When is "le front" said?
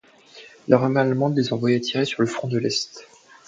2.23-2.47